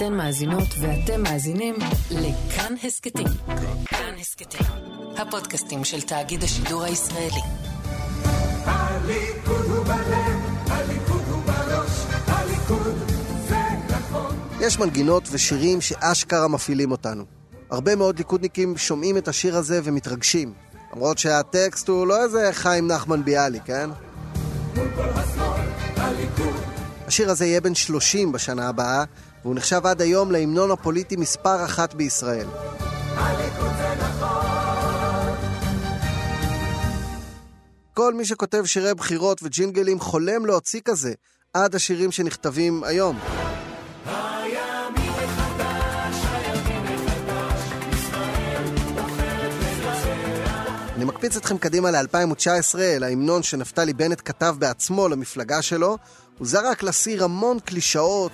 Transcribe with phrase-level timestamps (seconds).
[0.00, 1.74] אתן מאזינות ואתם מאזינים
[2.10, 3.26] לכאן הסכתים.
[3.86, 4.66] כאן הסכתים,
[5.16, 7.40] הפודקאסטים של תאגיד השידור הישראלי.
[8.64, 11.90] הליכוד הוא בלב, הליכוד הוא בראש,
[12.26, 13.10] הליכוד
[13.48, 13.56] זה
[13.88, 14.36] נכון.
[14.60, 17.24] יש מנגינות ושירים שאשכרה מפעילים אותנו.
[17.70, 20.52] הרבה מאוד ליכודניקים שומעים את השיר הזה ומתרגשים.
[20.94, 23.90] למרות שהטקסט הוא לא איזה חיים נחמן ביאליק, כן?
[24.76, 25.60] מול כל השמאל,
[25.96, 26.60] הליכוד.
[27.06, 29.04] השיר הזה יהיה בן 30 בשנה הבאה,
[29.44, 32.46] והוא נחשב עד היום להמנון הפוליטי מספר אחת בישראל.
[37.94, 41.12] כל מי שכותב שירי בחירות וג'ינגלים חולם להוציא כזה,
[41.54, 43.18] עד השירים שנכתבים היום.
[50.96, 55.98] אני מקפיץ אתכם קדימה ל-2019, להמנון שנפתלי בנט כתב בעצמו למפלגה שלו.
[56.38, 58.32] הוא זרק לסיר המון קלישאות.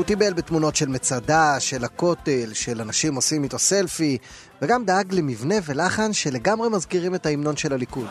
[0.00, 4.18] הוא טיבל בתמונות של מצדה, של הכותל, של אנשים עושים איתו סלפי,
[4.62, 8.06] וגם דאג למבנה ולחן שלגמרי מזכירים את ההמנון של הליכוד.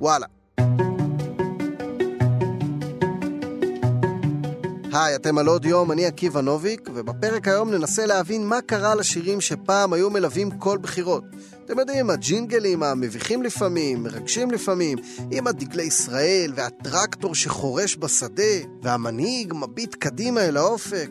[0.00, 0.37] הליכוד
[5.04, 9.40] היי, אתם על עוד יום, אני עקיבא נוביק, ובפרק היום ננסה להבין מה קרה לשירים
[9.40, 11.24] שפעם היו מלווים כל בחירות.
[11.64, 14.98] אתם יודעים, הג'ינגלים המביכים לפעמים, מרגשים לפעמים,
[15.30, 18.42] עם הדגלי ישראל והטרקטור שחורש בשדה,
[18.82, 21.10] והמנהיג מביט קדימה אל האופק.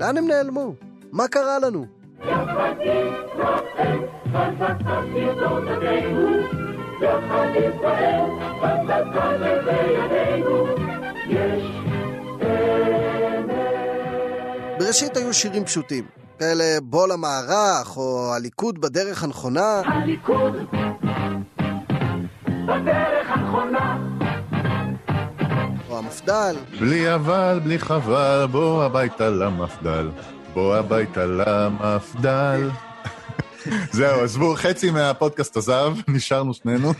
[0.00, 0.74] לאן הם נעלמו?
[1.12, 1.86] מה קרה לנו?
[14.82, 16.04] בראשית היו שירים פשוטים,
[16.38, 20.52] כאלה בוא למערך, או הליכוד בדרך הנכונה, הליכוד
[22.46, 23.98] בדרך הנכונה.
[25.88, 30.10] או המפד"ל, בלי אבל, בלי חבל, בוא הביתה למפד"ל.
[30.54, 32.70] בוא הביתה למפד"ל.
[33.98, 36.92] זהו, עזבו, חצי מהפודקאסט עזב, נשארנו שנינו.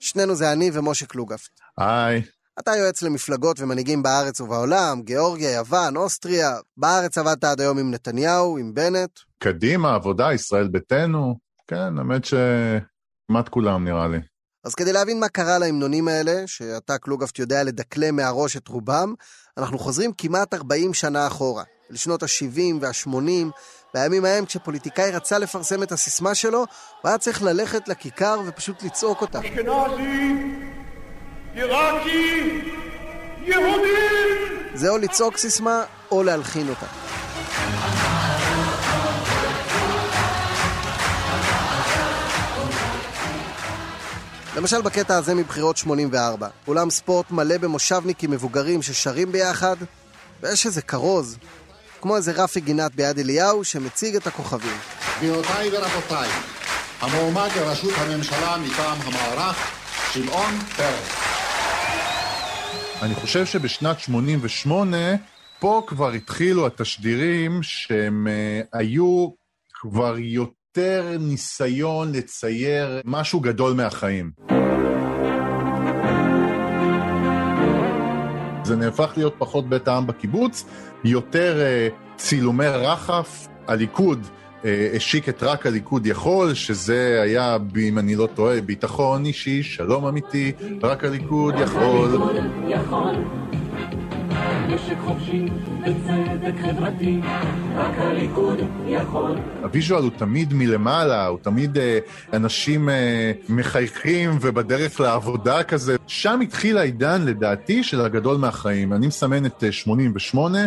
[0.00, 1.60] שנינו זה אני ומשה קלוגפט.
[1.78, 2.22] היי,
[2.60, 6.50] אתה יועץ למפלגות ומנהיגים בארץ ובעולם, גיאורגיה, יוון, אוסטריה.
[6.76, 9.10] בארץ עבדת עד היום עם נתניהו, עם בנט.
[9.38, 11.34] קדימה, עבודה, ישראל ביתנו.
[11.66, 14.18] כן, האמת שכמעט כולם נראה לי.
[14.64, 19.14] אז כדי להבין מה קרה להמנונים האלה, שאתה קלוגפט יודע לדקלם מהראש את רובם,
[19.58, 23.50] אנחנו חוזרים כמעט 40 שנה אחורה, לשנות ה-70 וה-80,
[23.94, 29.20] בימים ההם כשפוליטיקאי רצה לפרסם את הסיסמה שלו, הוא היה צריך ללכת לכיכר ופשוט לצעוק
[29.20, 29.40] אותה.
[29.40, 30.69] אשכנזי,
[31.54, 32.60] עיראקי,
[33.42, 33.88] יהודי.
[34.74, 36.86] זה או לצעוק סיסמה, או להלחין אותה.
[44.56, 49.76] למשל בקטע הזה מבחירות 84, אולם ספורט מלא במושבניקים מבוגרים ששרים ביחד,
[50.42, 51.36] ויש איזה כרוז,
[52.00, 54.76] כמו איזה רפי גינת ביד אליהו שמציג את הכוכבים.
[55.18, 56.28] גבירותיי ורבותיי,
[57.00, 59.56] המועמד לראשות הממשלה מטעם המערך,
[60.12, 61.29] שמעון פרס.
[63.02, 64.96] אני חושב שבשנת 88,
[65.58, 69.28] פה כבר התחילו התשדירים שהם אה, היו
[69.72, 74.30] כבר יותר ניסיון לצייר משהו גדול מהחיים.
[78.64, 80.64] זה נהפך להיות פחות בית העם בקיבוץ,
[81.04, 84.26] יותר אה, צילומי רחף, הליכוד.
[84.64, 90.06] אה, השיק את רק הליכוד יכול, שזה היה, אם אני לא טועה, ביטחון אישי, שלום
[90.06, 92.18] אמיתי, רק הליכוד יכול.
[94.74, 95.46] נשק חופשי
[95.82, 97.20] וצדק חברתי,
[97.76, 99.38] רק הליכוד יכול.
[99.62, 101.98] הוויז'ואל הוא תמיד מלמעלה, הוא תמיד אה,
[102.32, 105.96] אנשים אה, מחייכים ובדרך לעבודה כזה.
[106.06, 108.92] שם התחיל העידן, לדעתי, של הגדול מהחיים.
[108.92, 110.58] אני מסמן את אה, 88,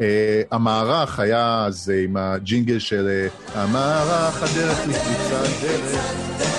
[0.00, 6.49] אה, המערך היה אז עם הג'ינגל של אה, המערך, הדרך לקבוצת דרך.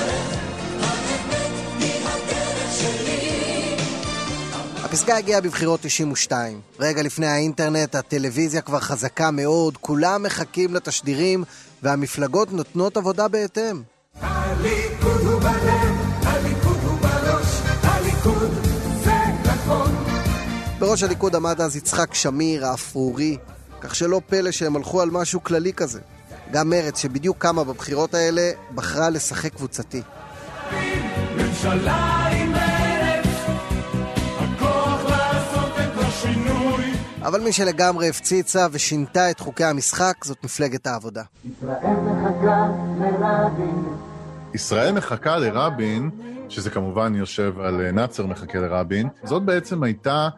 [4.92, 6.60] הפסגה הגיעה בבחירות 92.
[6.80, 11.44] רגע לפני האינטרנט, הטלוויזיה כבר חזקה מאוד, כולם מחכים לתשדירים,
[11.84, 13.82] והמפלגות נותנות עבודה בהתאם.
[14.22, 18.52] הליכוד הוא בלב, הליכוד הוא בראש, הליכוד
[19.04, 19.16] זה
[19.46, 19.92] נכון.
[20.80, 23.38] בראש הליכוד עמד אז יצחק שמיר, האפרורי,
[23.82, 26.00] כך שלא פלא שהם הלכו על משהו כללי כזה.
[26.52, 30.02] גם מרצ, שבדיוק קמה בבחירות האלה, בחרה לשחק קבוצתי.
[31.36, 32.31] ממשלה
[37.24, 41.24] אבל מי שלגמרי הפציצה ושינתה את חוקי המשחק זאת מפלגת העבודה.
[41.64, 41.72] ישראל
[42.12, 42.68] מחכה
[43.00, 43.86] לרבין.
[44.54, 46.10] ישראל מחכה לרבין,
[46.50, 50.30] שזה כמובן יושב על אה, נאצר מחכה לרבין, זאת בעצם הייתה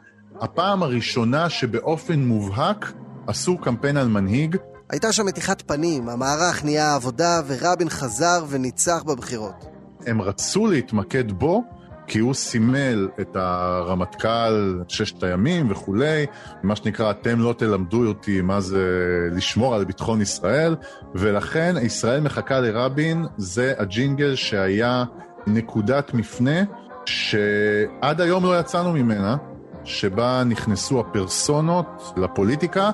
[0.41, 2.93] הפעם הראשונה שבאופן מובהק
[3.27, 4.57] עשו קמפיין על מנהיג.
[4.89, 9.65] הייתה שם מתיחת פנים, המערך נהיה עבודה ורבין חזר וניצח בבחירות.
[10.05, 11.63] הם רצו להתמקד בו,
[12.07, 16.25] כי הוא סימל את הרמטכ"ל ששת הימים וכולי,
[16.63, 18.87] מה שנקרא, אתם לא תלמדו אותי מה זה
[19.31, 20.75] לשמור על ביטחון ישראל,
[21.15, 25.03] ולכן ישראל מחכה לרבין, זה הג'ינגל שהיה
[25.47, 26.61] נקודת מפנה,
[27.05, 29.37] שעד היום לא יצאנו ממנה,
[29.83, 32.91] שבה נכנסו הפרסונות לפוליטיקה.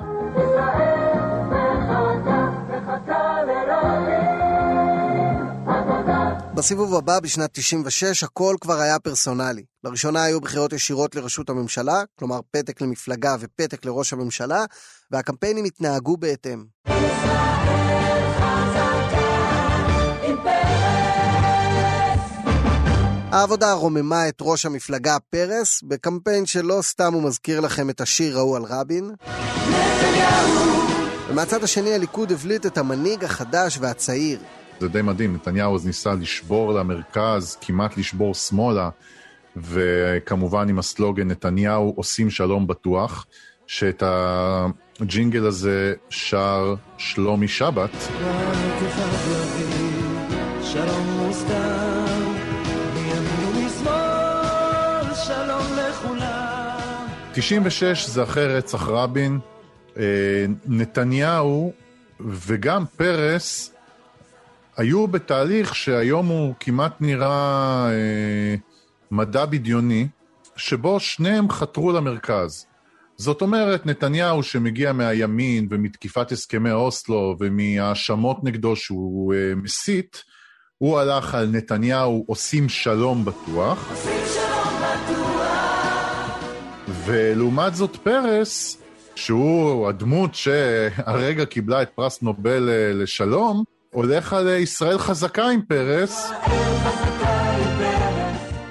[6.59, 9.63] בסיבוב הבא, בשנת 96, הכל כבר היה פרסונלי.
[9.83, 14.65] לראשונה היו בחירות ישירות לראשות הממשלה, כלומר פתק למפלגה ופתק לראש הממשלה,
[15.11, 16.65] והקמפיינים התנהגו בהתאם.
[23.31, 28.55] העבודה רוממה את ראש המפלגה פרס, בקמפיין שלא סתם הוא מזכיר לכם את השיר ההוא
[28.55, 29.11] על רבין.
[31.29, 34.39] ומהצד השני הליכוד הבליט את המנהיג החדש והצעיר,
[34.79, 38.89] זה די מדהים, נתניהו אז ניסה לשבור למרכז, כמעט לשבור שמאלה,
[39.55, 43.25] וכמובן עם הסלוגן נתניהו עושים שלום בטוח,
[43.67, 47.89] שאת הג'ינגל הזה שר שלומי שבת.
[50.63, 52.05] שלום מוסתר,
[52.93, 57.07] מימין ומשמאל, שלום לכולם.
[57.33, 59.39] 96 זה אחרי רצח רבין,
[59.97, 60.03] אה,
[60.67, 61.73] נתניהו
[62.19, 63.73] וגם פרס
[64.79, 68.55] היו בתהליך שהיום הוא כמעט נראה אה,
[69.11, 70.07] מדע בדיוני,
[70.55, 72.65] שבו שניהם חתרו למרכז.
[73.17, 80.23] זאת אומרת, נתניהו שמגיע מהימין ומתקיפת הסכמי אוסלו ומהאשמות נגדו שהוא אה, מסית,
[80.77, 83.91] הוא הלך על נתניהו עושים שלום בטוח.
[83.91, 86.39] עושים שלום בטוח.
[87.05, 88.77] ולעומת זאת פרס,
[89.15, 96.31] שהוא הדמות שהרגע קיבלה את פרס נובל אה, לשלום, הולך על ישראל חזקה עם פרס.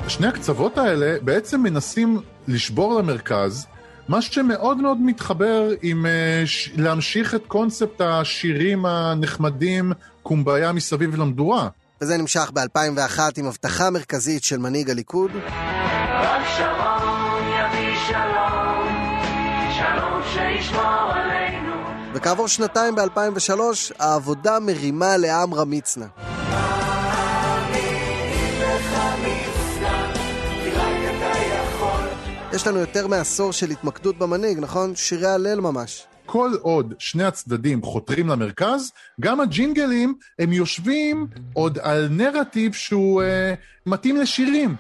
[0.09, 3.67] שני הקצוות האלה בעצם מנסים לשבור למרכז,
[4.09, 9.93] מה שמאוד מאוד מתחבר עם uh, להמשיך את קונספט השירים הנחמדים,
[10.23, 11.69] קומביה מסביב למדורה.
[12.01, 15.31] וזה נמשך ב-2001 עם הבטחה מרכזית של מנהיג הליכוד.
[16.21, 18.58] רק שרון יביא שלום,
[22.15, 23.61] וכעבור שנתיים ב-2003,
[23.99, 26.07] העבודה מרימה לעמרם מצנע.
[32.53, 34.97] יש לנו יותר מעשור של התמקדות במנהיג, נכון?
[34.97, 36.07] שירי הלל ממש.
[36.27, 43.55] כל עוד שני הצדדים חותרים למרכז, גם הג'ינגלים הם יושבים עוד על נרטיב שהוא אה,
[43.87, 44.77] מתאים לשירים.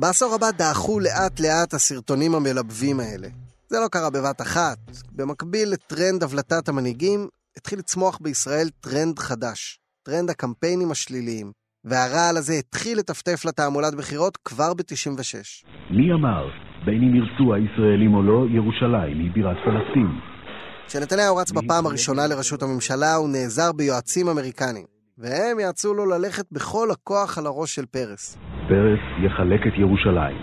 [0.00, 3.28] בעשור הבא דעכו לאט לאט הסרטונים המלבבים האלה.
[3.68, 4.78] זה לא קרה בבת אחת.
[5.16, 9.80] במקביל לטרנד הבלטת המנהיגים, התחיל לצמוח בישראל טרנד חדש.
[10.02, 11.52] טרנד הקמפיינים השליליים.
[11.84, 15.66] והרעל הזה התחיל לטפטף לתעמולת בחירות כבר ב-96.
[15.90, 16.44] מי אמר,
[16.86, 20.08] בין אם ירצו הישראלים או לא, ירושלים היא בירת פלסטין.
[20.86, 24.86] כשנתניהו רץ בפעם הראשונה לראשות הממשלה, הוא נעזר ביועצים אמריקנים.
[25.18, 28.38] והם יעצו לו ללכת בכל הכוח על הראש של פרס.
[28.68, 30.36] פרס יחלק את ירושלים.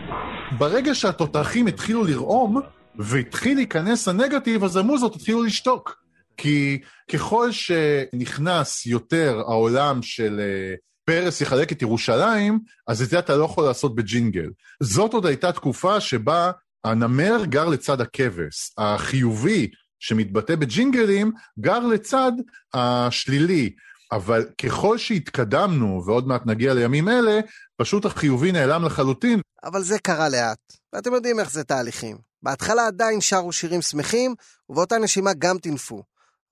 [0.58, 2.62] ברגע שהתותחים התחילו לרעום,
[2.96, 6.06] והתחיל להיכנס הנגטיב, אז המוזות התחילו לשתוק.
[6.38, 13.36] כי ככל שנכנס יותר העולם של uh, פרס יחלק את ירושלים, אז את זה אתה
[13.36, 14.50] לא יכול לעשות בג'ינגל.
[14.80, 16.52] זאת עוד הייתה תקופה שבה
[16.84, 18.72] הנמר גר לצד הכבש.
[18.78, 19.68] החיובי
[20.00, 22.32] שמתבטא בג'ינגלים גר לצד
[22.74, 23.70] השלילי.
[24.12, 27.40] אבל ככל שהתקדמנו, ועוד מעט נגיע לימים אלה,
[27.78, 29.42] פשוט החיובי נעלם לחלוטין.
[29.64, 32.18] אבל זה קרה לאט, ואתם יודעים איך זה תהליכים.
[32.44, 34.36] בהתחלה עדיין שרו שירים שמחים,
[34.70, 36.04] ובאותה נשימה גם טינפו.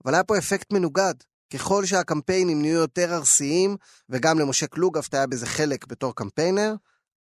[0.06, 1.14] אבל היה פה אפקט מנוגד.
[1.54, 3.78] ככל שהקמפיינים נהיו יותר ארסיים,
[4.10, 6.74] וגם למשה קלוגפט היה בזה חלק בתור קמפיינר,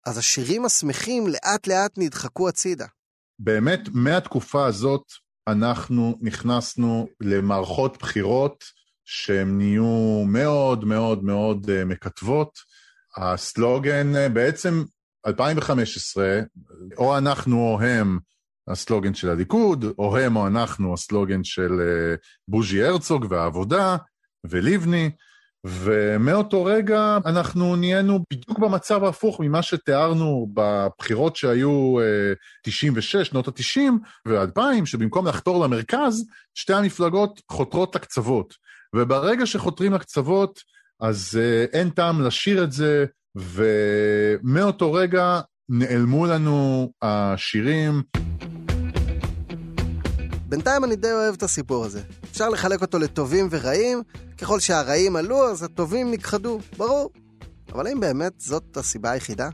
[0.06, 2.87] אז השירים השמחים לאט לאט נדחקו הצידה.
[3.38, 5.02] באמת, מהתקופה הזאת
[5.49, 8.64] אנחנו נכנסנו למערכות בחירות
[9.04, 12.59] שהן נהיו מאוד מאוד מאוד uh, מקטבות.
[13.16, 14.85] הסלוגן uh, בעצם
[15.26, 16.40] 2015,
[16.97, 18.19] או אנחנו או הם,
[18.69, 23.97] הסלוגן של הליכוד, או הם או אנחנו, הסלוגן של uh, בוז'י הרצוג והעבודה
[24.45, 25.11] ולבני,
[25.66, 31.97] ומאותו רגע אנחנו נהיינו בדיוק במצב ההפוך ממה שתיארנו בבחירות שהיו
[32.62, 33.92] 96, אה, שנות ה-90
[34.28, 38.54] ו-2000, שבמקום לחתור למרכז, שתי המפלגות חותרות לקצוות.
[38.97, 40.61] וברגע שחותרים לקצוות,
[41.02, 43.04] אז אה, אין טעם לשיר את זה,
[43.35, 48.02] ומאותו רגע נעלמו לנו השירים.
[50.49, 52.00] בינתיים אני די אוהב את הסיפור הזה.
[52.30, 54.02] אפשר לחלק אותו לטובים ורעים,
[54.38, 57.11] ככל שהרעים עלו, אז הטובים נכחדו, ברור.
[57.73, 59.49] אבל האם באמת זאת הסיבה היחידה?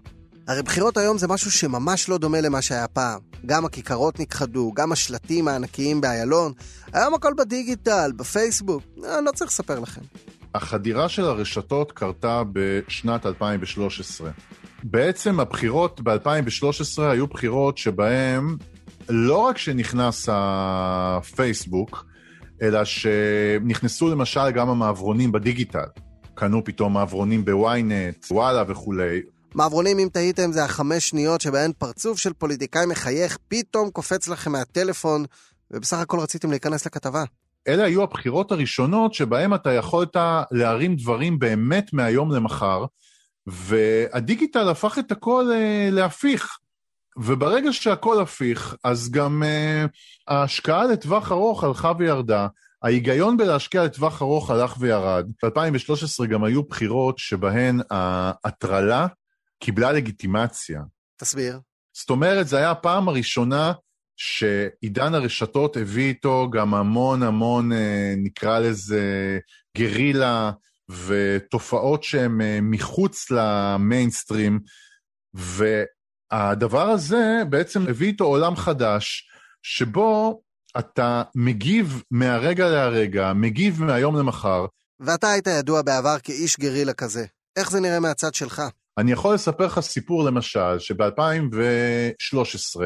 [0.48, 3.20] הרי בחירות היום זה משהו שממש לא דומה למה שהיה פעם.
[3.46, 6.52] גם הכיכרות נכחדו, גם השלטים הענקיים באיילון.
[6.92, 10.02] היום הכל בדיגיטל, בפייסבוק, אני לא צריך לספר לכם.
[10.54, 14.30] החדירה של הרשתות קרתה בשנת 2013.
[14.82, 18.56] בעצם הבחירות ב-2013 היו בחירות שבהן
[19.08, 22.06] לא רק שנכנס הפייסבוק,
[22.62, 25.86] אלא שנכנסו למשל גם המעברונים בדיגיטל.
[26.34, 29.20] קנו פתאום מעברונים בוויינט, וואלה וכולי.
[29.54, 35.24] מעברונים, אם תהיתם, זה החמש שניות שבהן פרצוף של פוליטיקאי מחייך פתאום קופץ לכם מהטלפון,
[35.70, 37.24] ובסך הכל רציתם להיכנס לכתבה.
[37.68, 40.16] אלה היו הבחירות הראשונות שבהן אתה יכולת
[40.50, 42.84] להרים דברים באמת מהיום למחר,
[43.46, 46.58] והדיגיטל הפך את הכל אה, להפיך.
[47.18, 49.88] וברגע שהכל הפיך, אז גם uh,
[50.28, 52.46] ההשקעה לטווח ארוך הלכה וירדה.
[52.82, 55.26] ההיגיון בלהשקיע לטווח ארוך הלך וירד.
[55.42, 59.06] ב-2013 גם היו בחירות שבהן ההטרלה
[59.62, 60.82] קיבלה לגיטימציה.
[61.16, 61.60] תסביר.
[61.92, 63.72] זאת אומרת, זו הייתה הפעם הראשונה
[64.18, 69.38] שעידן הרשתות הביא איתו גם המון המון, אה, נקרא לזה,
[69.76, 70.50] גרילה
[71.06, 74.60] ותופעות שהן אה, מחוץ למיינסטרים,
[75.34, 79.28] והדבר הזה בעצם הביא איתו עולם חדש,
[79.62, 80.40] שבו
[80.78, 84.66] אתה מגיב מהרגע להרגע, מגיב מהיום למחר.
[85.00, 87.26] ואתה היית ידוע בעבר כאיש גרילה כזה.
[87.56, 88.62] איך זה נראה מהצד שלך?
[88.98, 92.80] אני יכול לספר לך סיפור למשל, שב-2013,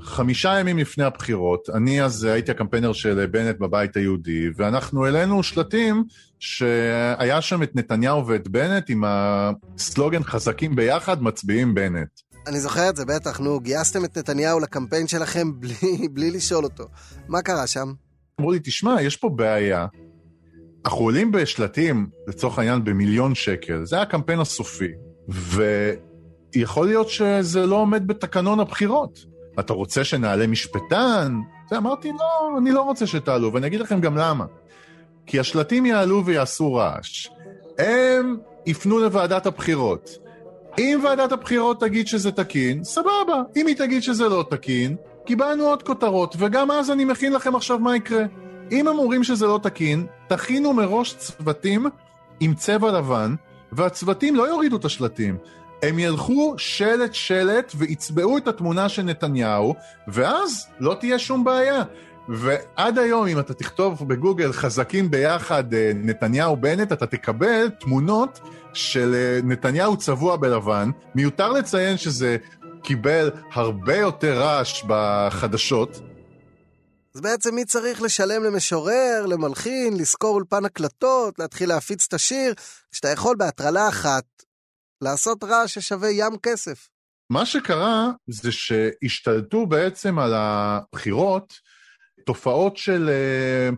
[0.00, 6.04] חמישה ימים לפני הבחירות, אני אז הייתי הקמפיינר של בנט בבית היהודי, ואנחנו העלינו שלטים
[6.38, 12.08] שהיה שם את נתניהו ואת בנט עם הסלוגן חזקים ביחד, מצביעים בנט.
[12.46, 16.84] אני זוכר את זה, בטח, נו, גייסתם את נתניהו לקמפיין שלכם בלי, בלי לשאול אותו.
[17.28, 17.92] מה קרה שם?
[18.40, 19.86] אמרו לי, תשמע, יש פה בעיה.
[20.84, 23.84] אנחנו עולים בשלטים, לצורך העניין, במיליון שקל.
[23.84, 24.88] זה הקמפיין הסופי.
[25.28, 29.37] ויכול להיות שזה לא עומד בתקנון הבחירות.
[29.60, 31.40] אתה רוצה שנעלה משפטן?
[31.76, 34.44] אמרתי, לא, אני לא רוצה שתעלו, ואני אגיד לכם גם למה.
[35.26, 37.28] כי השלטים יעלו ויעשו רעש.
[37.78, 38.36] הם
[38.66, 40.10] יפנו לוועדת הבחירות.
[40.78, 43.42] אם ועדת הבחירות תגיד שזה תקין, סבבה.
[43.56, 44.96] אם היא תגיד שזה לא תקין,
[45.26, 48.24] קיבלנו עוד כותרות, וגם אז אני מכין לכם עכשיו מה יקרה.
[48.72, 51.86] אם הם אומרים שזה לא תקין, תכינו מראש צוותים
[52.40, 53.34] עם צבע לבן,
[53.72, 55.36] והצוותים לא יורידו את השלטים.
[55.82, 59.74] הם ילכו שלט שלט ויצבעו את התמונה של נתניהו,
[60.08, 61.82] ואז לא תהיה שום בעיה.
[62.28, 68.40] ועד היום, אם אתה תכתוב בגוגל חזקים ביחד אה, נתניהו בנט, אתה תקבל תמונות
[68.72, 70.90] של אה, נתניהו צבוע בלבן.
[71.14, 72.36] מיותר לציין שזה
[72.82, 76.00] קיבל הרבה יותר רעש בחדשות.
[77.14, 82.54] אז בעצם מי צריך לשלם למשורר, למלחין, לשכור אולפן הקלטות, להתחיל להפיץ את השיר,
[82.92, 84.24] כשאתה יכול בהטרלה אחת
[85.02, 86.88] לעשות רעש ששווה ים כסף.
[87.30, 91.54] מה שקרה זה שהשתלטו בעצם על הבחירות
[92.26, 93.76] תופעות של uh,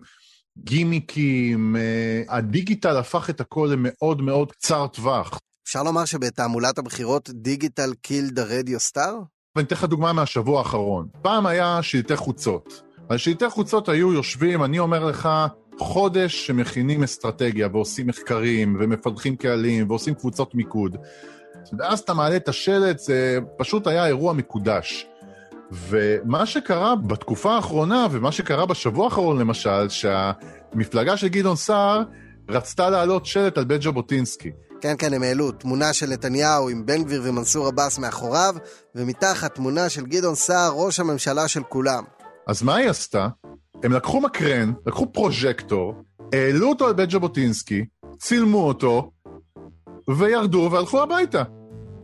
[0.57, 5.39] גימיקים, uh, הדיגיטל הפך את הכל למאוד מאוד קצר טווח.
[5.67, 9.17] אפשר לומר שבתעמולת הבחירות דיגיטל קילד הרדיו סטאר?
[9.55, 11.07] ואני אתן לך דוגמה מהשבוע האחרון.
[11.21, 12.81] פעם היה שלטי חוצות.
[13.09, 15.29] על שלטי חוצות היו יושבים, אני אומר לך,
[15.81, 20.97] חודש שמכינים אסטרטגיה ועושים מחקרים ומפתחים קהלים ועושים קבוצות מיקוד.
[21.79, 25.07] ואז אתה מעלה את השלט, זה פשוט היה אירוע מקודש.
[25.71, 32.03] ומה שקרה בתקופה האחרונה, ומה שקרה בשבוע האחרון למשל, שהמפלגה של גדעון סער
[32.49, 34.51] רצתה להעלות שלט על בית ז'בוטינסקי.
[34.81, 38.55] כן, כן, הם העלו תמונה של נתניהו עם בן גביר ומנסור עבאס מאחוריו,
[38.95, 42.03] ומתחת תמונה של גדעון סער, ראש הממשלה של כולם.
[42.47, 43.27] אז מה היא עשתה?
[43.83, 45.93] הם לקחו מקרן, לקחו פרוז'קטור,
[46.33, 47.85] העלו אותו על בית ז'בוטינסקי,
[48.19, 49.11] צילמו אותו,
[50.09, 51.43] וירדו והלכו הביתה.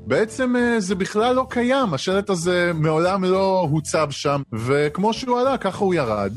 [0.07, 5.57] בעצם אה, זה בכלל לא קיים, השלט הזה מעולם לא הוצב שם, וכמו שהוא עלה,
[5.57, 6.33] ככה הוא ירד.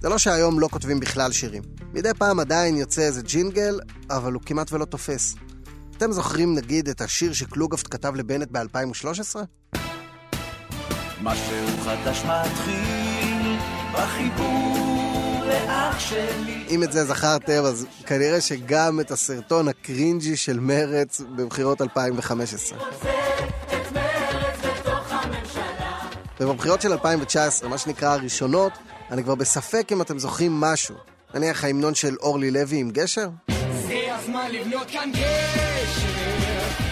[0.00, 1.62] זה לא שהיום לא כותבים בכלל שירים.
[1.92, 5.34] מדי פעם עדיין יוצא איזה ג'ינגל, אבל הוא כמעט ולא תופס.
[6.02, 9.36] אתם זוכרים נגיד את השיר שקלוגפט כתב לבנט ב-2013?
[11.22, 13.56] משהו חדש מתחיל,
[13.92, 16.66] בחיבור לאח שלי.
[16.70, 22.78] אם את זה זכרתם, אז כנראה שגם את הסרטון הקרינג'י של מרץ בבחירות 2015.
[26.40, 28.72] ובבחירות של 2019, מה שנקרא הראשונות,
[29.10, 30.94] אני כבר בספק אם אתם זוכרים משהו.
[31.34, 33.28] נניח ההמנון של אורלי לוי עם גשר?
[34.40, 36.06] הזמן לבנות כאן גשר,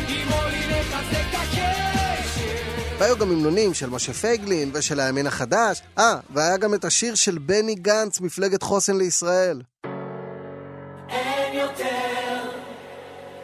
[0.08, 2.98] עם אורלי נחזק את הקשר.
[2.98, 5.82] והיו גם המנונים של משה פייגלין ושל הימין החדש.
[5.98, 9.62] אה, והיה גם את השיר של בני גנץ, מפלגת חוסן לישראל.
[11.08, 12.50] אין יותר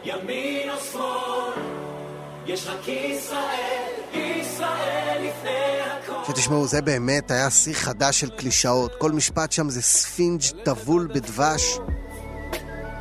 [0.04, 1.62] ימין או שמאל,
[2.46, 5.64] יש רק ישראל, ישראל לפני.
[6.26, 8.92] שתשמעו, זה באמת היה שיא חדש של קלישאות.
[8.98, 11.78] כל משפט שם זה ספינג' טבול בדבש.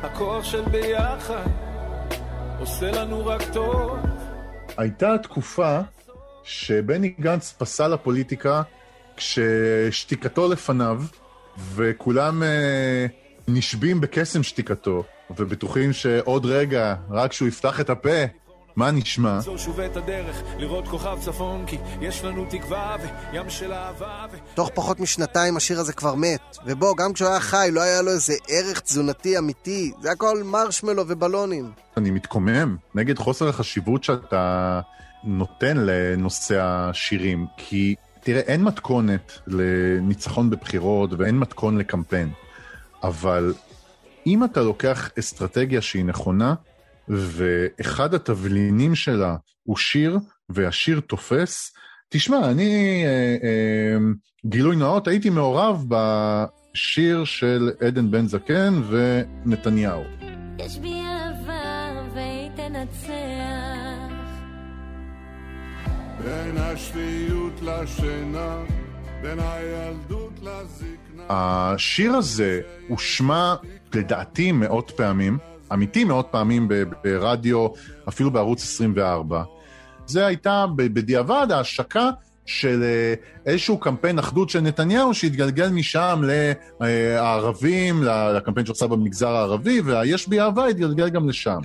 [0.04, 1.46] הכוח של ביחד
[2.58, 3.98] עושה לנו רק טוב.
[4.76, 5.80] הייתה תקופה
[6.42, 8.62] שבני גנץ פסל לפוליטיקה
[9.16, 11.02] כששתיקתו לפניו,
[11.74, 13.06] וכולם אה,
[13.48, 15.04] נשבים בקסם שתיקתו,
[15.38, 18.24] ובטוחים שעוד רגע, רק כשהוא יפתח את הפה,
[18.76, 19.38] מה נשמע?
[24.54, 26.56] תוך פחות משנתיים השיר הזה כבר מת.
[26.66, 29.92] ובוא, גם כשהוא היה חי, לא היה לו איזה ערך תזונתי אמיתי.
[30.00, 31.72] זה הכל מרשמלו ובלונים.
[31.96, 34.80] אני מתקומם נגד חוסר החשיבות שאתה
[35.24, 42.30] נותן לנושא השירים, כי תראה, אין מתכונת לניצחון בבחירות ואין מתכון לקמפיין,
[43.02, 43.54] אבל
[44.26, 46.54] אם אתה לוקח אסטרטגיה שהיא נכונה,
[47.08, 50.18] ואחד התבלינים שלה הוא שיר,
[50.48, 51.74] והשיר תופס,
[52.08, 53.96] תשמע, אני, אה, אה,
[54.46, 60.02] גילוי נאות, הייתי מעורב בשיר של עדן בן זקן ונתניהו.
[60.58, 64.14] יש בי אהבה והיא תנצח.
[66.24, 68.64] בין השפיות לשינה,
[69.22, 71.22] בין הילדות לזקנה.
[71.28, 73.54] השיר הזה הושמע
[73.94, 75.38] לדעתי מאות פעמים,
[75.72, 76.68] אמיתי מאות פעמים
[77.04, 77.66] ברדיו,
[78.08, 79.42] אפילו בערוץ 24.
[80.06, 82.10] זה הייתה בדיעבד ההשקה
[82.46, 83.14] של אה,
[83.46, 86.22] איזשהו קמפיין אחדות של נתניהו שהתגלגל משם
[86.80, 88.02] לערבים,
[88.36, 91.58] לקמפיין שעושה במגזר הערבי, והיש בי אהבה התגלגל גם לשם.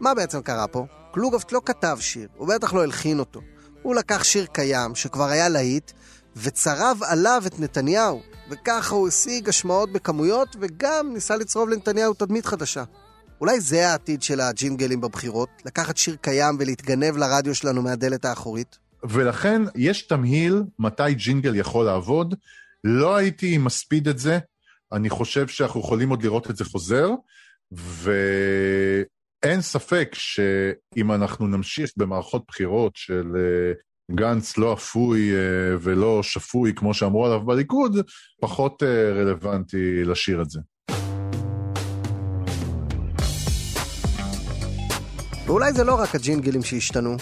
[0.00, 0.86] מה בעצם קרה פה?
[1.12, 3.40] קלוגהפט לא כתב שיר, הוא בטח לא הלחין אותו.
[3.82, 5.92] הוא לקח שיר קיים, שכבר היה להיט,
[6.36, 12.84] וצרב עליו את נתניהו, וככה הוא השיג השמעות בכמויות, וגם ניסה לצרוב לנתניהו תדמית חדשה.
[13.42, 15.48] אולי זה העתיד של הג'ינגלים בבחירות?
[15.66, 18.78] לקחת שיר קיים ולהתגנב לרדיו שלנו מהדלת האחורית?
[19.04, 22.34] ולכן יש תמהיל מתי ג'ינגל יכול לעבוד.
[22.84, 24.38] לא הייתי מספיד את זה,
[24.92, 27.10] אני חושב שאנחנו יכולים עוד לראות את זה חוזר,
[27.72, 33.72] ואין ספק שאם אנחנו נמשיך במערכות בחירות של אה,
[34.14, 37.96] גנץ לא אפוי אה, ולא שפוי, כמו שאמרו עליו בליכוד,
[38.40, 40.60] פחות אה, רלוונטי לשיר את זה.
[45.52, 47.16] ואולי זה לא רק הג'ינגלים שהשתנו,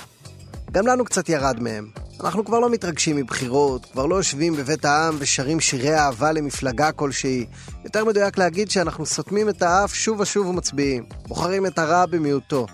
[0.72, 1.90] גם לנו קצת ירד מהם.
[2.20, 7.46] אנחנו כבר לא מתרגשים מבחירות, כבר לא יושבים בבית העם ושרים שירי אהבה למפלגה כלשהי.
[7.84, 11.04] יותר מדויק להגיד שאנחנו סותמים את האף שוב ושוב ומצביעים.
[11.28, 12.66] בוחרים את הרע במיעוטו.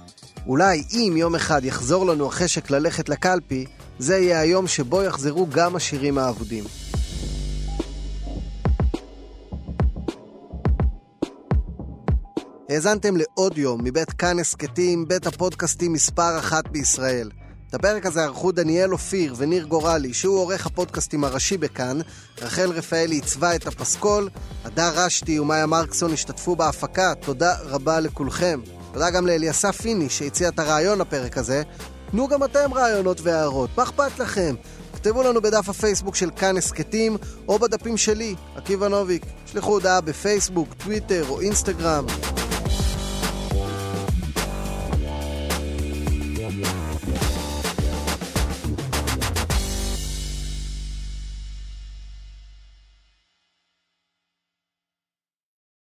[0.46, 3.66] אולי אם יום אחד יחזור לנו החשק ללכת לקלפי,
[3.98, 6.64] זה יהיה היום שבו יחזרו גם השירים האבודים.
[12.76, 17.30] האזנתם לעוד יום מבית כאן הסכתים, בית הפודקאסטים מספר אחת בישראל.
[17.68, 21.98] את הפרק הזה ערכו דניאל אופיר וניר גורלי, שהוא עורך הפודקאסטים הראשי בכאן,
[22.42, 24.28] רחל רפאלי עיצבה את הפסקול,
[24.64, 28.60] הדר רשתי ומאיה מרקסון השתתפו בהפקה, תודה רבה לכולכם.
[28.92, 31.62] תודה גם לאליסף פיני שהציע את הרעיון לפרק הזה.
[32.10, 34.54] תנו גם אתם רעיונות והערות, מה אכפת לכם?
[34.94, 37.16] כתבו לנו בדף הפייסבוק של כאן הסכתים,
[37.48, 39.26] או בדפים שלי, עקיבא נוביק.
[39.46, 42.06] שלחו הודעה בפייסבוק, טוויטר או אינסטגרם.